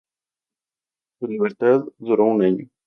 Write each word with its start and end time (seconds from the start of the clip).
Su 1.19 1.27
libertad 1.27 1.85
duró 1.99 2.25
un 2.25 2.41
año. 2.43 2.67